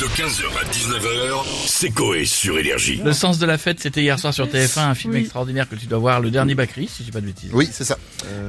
[0.00, 3.00] De 15h à 19h, c'est Coé sur Énergie.
[3.04, 5.86] Le sens de la fête, c'était hier soir sur TF1, un film extraordinaire que tu
[5.86, 7.50] dois voir, Le Dernier Bacri, si j'ai pas de bêtises.
[7.52, 7.98] Oui, c'est ça.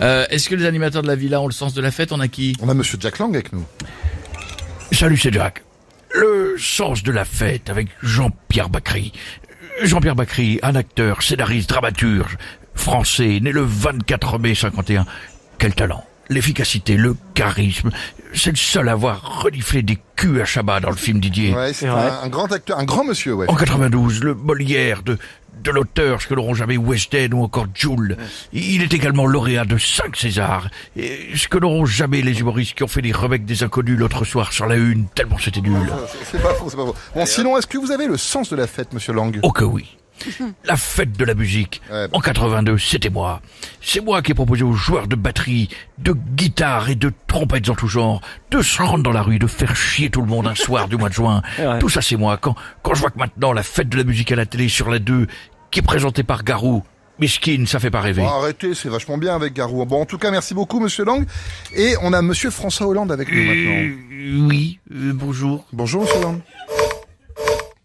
[0.00, 2.12] Euh, Est-ce que les animateurs de la villa ont le sens de la fête?
[2.12, 2.56] On a qui?
[2.62, 3.62] On a Monsieur Jack Lang avec nous.
[4.92, 5.62] Salut, c'est Jack.
[6.14, 9.12] Le sens de la fête avec Jean-Pierre Bacry.
[9.82, 12.38] Jean-Pierre Bacry, un acteur, scénariste, dramaturge,
[12.74, 15.04] français, né le 24 mai 51.
[15.58, 17.90] Quel talent L'efficacité, le charisme.
[18.32, 21.54] C'est le seul à avoir reniflé des culs à Chabat dans le film Didier.
[21.54, 23.48] Ouais, c'est un, un grand acteur, un grand monsieur, ouais.
[23.48, 25.18] En 92, le Molière de,
[25.62, 28.16] de l'auteur, ce que n'auront jamais West End ou encore Jules.
[28.52, 30.68] Il est également lauréat de 5 Césars.
[30.96, 34.24] Et ce que n'auront jamais les humoristes qui ont fait les remakes des inconnus l'autre
[34.24, 35.92] soir sur la une, tellement c'était nul.
[36.08, 36.96] C'est- C'est pas faux, c'est pas faux.
[37.14, 39.38] Bon, sinon, est-ce que vous avez le sens de la fête, Monsieur Lang?
[39.42, 39.96] Oh que oui.
[40.64, 41.82] La fête de la musique.
[41.90, 42.16] Ouais, bah.
[42.16, 43.40] En 82, c'était moi.
[43.82, 45.68] C'est moi qui ai proposé aux joueurs de batterie,
[45.98, 49.46] de guitare et de trompettes en tout genre de se rendre dans la rue, de
[49.46, 51.42] faire chier tout le monde un soir du mois de juin.
[51.80, 52.36] Tout ça, c'est moi.
[52.36, 54.88] Quand, quand je vois que maintenant la fête de la musique à la télé sur
[54.90, 55.26] la 2,
[55.70, 56.84] qui est présentée par Garou,
[57.20, 58.22] Miskin, ça fait pas rêver.
[58.22, 59.84] Bon, arrêtez, c'est vachement bien avec Garou.
[59.84, 61.24] Bon, en tout cas, merci beaucoup, Monsieur Lang.
[61.74, 63.82] Et on a Monsieur François Hollande avec nous maintenant.
[63.82, 65.64] Euh, Oui, euh, bonjour.
[65.72, 66.40] Bonjour, Monsieur Hollande.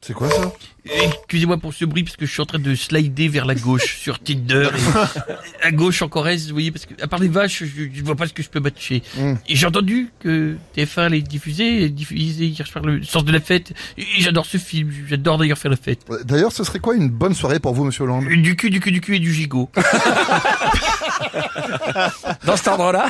[0.10, 0.52] C'est quoi ça?
[0.86, 3.96] Excusez-moi pour ce bruit parce que je suis en train de slider vers la gauche
[4.00, 4.70] sur Tinder.
[4.74, 8.04] Et à gauche en Corrèze, vous voyez, parce que à part les vaches, je, je
[8.04, 9.04] vois pas ce que je peux matcher.
[9.16, 9.34] Mm.
[9.48, 13.74] Et j'ai entendu que TF1 allait diffuser, diffuser hier soir le sens de la fête.
[14.00, 16.00] Et j'adore ce film, j'adore d'ailleurs faire la fête.
[16.10, 18.26] Euh, D'ailleurs, ce serait quoi une bonne soirée pour vous, Monsieur Hollande?
[18.26, 19.70] Du cul, du cul, du cul et du gigot.
[22.46, 23.10] Dans cet ordre-là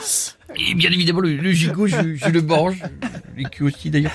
[0.58, 2.78] Et bien évidemment, le, le gigot, je, je le mange.
[3.38, 4.12] Les culs aussi d'ailleurs.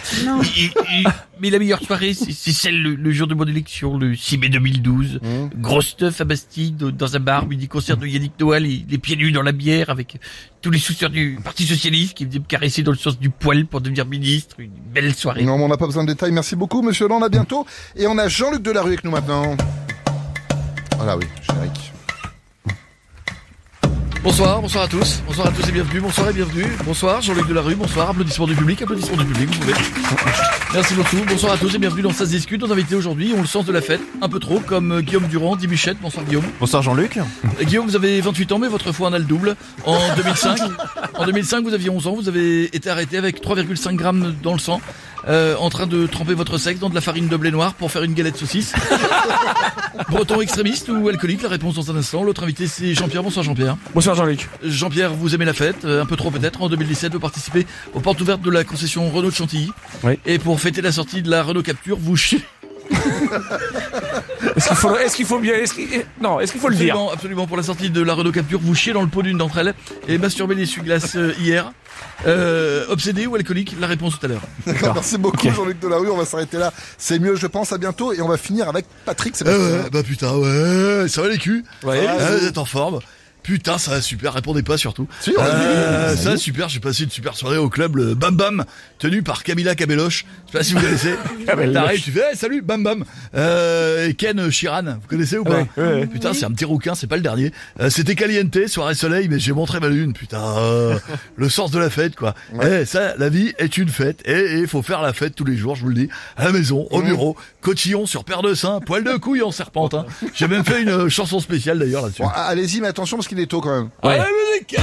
[0.57, 1.05] Et- et-
[1.41, 4.39] mais la meilleure soirée, c'est c'est celle le, le jour de mon élection, le 6
[4.39, 5.21] mai 2012.
[5.23, 5.61] Mmh.
[5.61, 8.99] Gros stuff à Bastille, dans- dans un bar, midi concert de Yannick Noah, les, les
[8.99, 10.17] pieds nus dans la bière, avec
[10.61, 13.67] tous les sous du Parti Socialiste qui venaient me caresser dans le sens du poil
[13.67, 14.57] pour devenir ministre.
[14.59, 15.43] Une belle soirée.
[15.45, 16.33] Non, mais on n'a pas besoin de détails.
[16.33, 17.25] Merci beaucoup, Monsieur Hollande.
[17.25, 17.67] À bientôt.
[17.97, 19.57] Et on a Jean-Luc Delarue avec nous maintenant.
[20.97, 21.93] Voilà, oui, générique.
[24.25, 27.75] Bonsoir, bonsoir à tous, bonsoir à tous et bienvenue, bonsoir et bienvenue, bonsoir Jean-Luc Delarue,
[27.75, 29.75] bonsoir, applaudissements du public, applaudissements du public, vous pouvez.
[30.73, 33.43] Merci beaucoup, bonsoir à tous et bienvenue dans Ça se discute, nos invités aujourd'hui ont
[33.43, 36.25] le sens de la fête, un peu trop, comme euh, Guillaume Durand, dit Bichette, bonsoir
[36.25, 36.45] Guillaume.
[36.59, 37.19] Bonsoir Jean-Luc.
[37.19, 39.57] Euh, Guillaume, vous avez 28 ans mais votre foi en a le double.
[39.85, 40.59] En 2005,
[41.19, 44.59] en 2005 vous aviez 11 ans, vous avez été arrêté avec 3,5 grammes dans le
[44.59, 44.81] sang,
[45.29, 47.91] euh, en train de tremper votre sexe dans de la farine de blé noir pour
[47.91, 48.73] faire une galette saucisse.
[50.11, 52.25] Breton extrémiste ou alcoolique, la réponse dans un instant.
[52.25, 53.77] L'autre invité c'est Jean-Pierre, bonsoir Jean-Pierre.
[53.95, 54.49] Bonsoir Jean-Luc.
[54.63, 56.63] Jean-Pierre, vous aimez la fête, euh, un peu trop peut-être.
[56.63, 59.71] En 2017, vous participez aux portes ouvertes de la concession Renault de Chantilly.
[60.03, 60.19] Oui.
[60.27, 62.41] Et pour fêter la sortie de la Renault Capture, vous chiez.
[64.57, 66.95] Est-ce qu'il faut, est-ce qu'il faut bien, est-ce qu'il- non, est-ce qu'il faut le dire
[66.95, 67.47] Absolument, absolument.
[67.47, 69.75] Pour la sortie de la Renault Capture, vous chiez dans le pot d'une d'entre elles
[70.07, 71.73] et masturbez l'essuie-glace euh, hier.
[72.27, 73.75] Euh, obsédé ou alcoolique?
[73.81, 74.43] La réponse tout à l'heure.
[74.67, 75.51] D'accord, merci beaucoup.
[75.51, 76.11] Jean-Luc Delarue.
[76.11, 76.73] On va s'arrêter là.
[76.99, 77.73] C'est mieux, je pense.
[77.73, 78.13] À bientôt.
[78.13, 79.89] Et on va finir avec Patrick Sébastien.
[79.93, 82.07] bah putain, ouais, ça va les culs Ouais.
[82.07, 83.01] Ah, Vous êtes en forme
[83.45, 85.07] Putain, ça va super, répondez pas surtout.
[85.21, 88.65] Si, Euh, ça va super, j'ai passé une super soirée au club le Bam Bam,
[88.99, 90.25] tenu par Camilla Cabelloche.
[90.47, 91.15] Je sais pas si vous connaissez.
[91.47, 93.05] T'arrives, tu fais hey, salut Bam Bam.
[93.35, 96.07] Euh, Ken Chiran, vous connaissez ou pas Ouais, ouais, ouais.
[96.07, 97.53] Putain, c'est un petit rouquin, c'est pas le dernier.
[97.81, 100.15] Euh, C'était caliente, soirée soleil, mais j'ai montré ma lune.
[100.15, 100.99] Putain, euh,
[101.37, 102.35] le sens de la fête quoi.
[102.63, 105.57] Eh, ça, la vie est une fête et il faut faire la fête tous les
[105.57, 108.81] jours, je vous le dis, à la maison, au bureau, cotillon sur paire de seins,
[108.81, 110.07] poil de couille en serpentin.
[110.35, 112.23] J'ai même fait une euh, chanson spéciale d'ailleurs là-dessus.
[112.23, 113.91] Bon, allez-y, mais attention parce qu'il est tôt quand même.
[114.03, 114.19] Ouais.
[114.19, 114.77] Allez, musique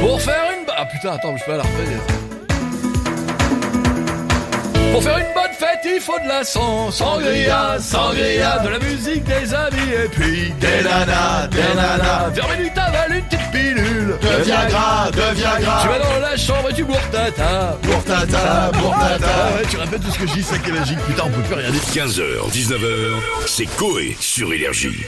[0.00, 0.66] Pour faire une...
[0.76, 2.00] Ah putain, attends, je peux la refaire.
[4.92, 9.24] Pour faire une bonne fête, il faut de la sang, sangria, sangria, de la musique,
[9.24, 12.28] des amis et puis des nanas, des nanas.
[12.32, 14.16] Vers minuit, t'avales une petite pilule.
[14.22, 15.82] De Viagra, de Viagra.
[15.82, 17.76] Tu vas dans la chambre et tu bourres tata.
[17.82, 18.68] Pour Ah
[19.56, 20.98] ouais, tu répètes tout ce que je dis, ça qui est magique.
[21.08, 21.82] Putain, on peut plus rien dire.
[21.82, 25.04] 15h, 19h, c'est Coé sur Énergie.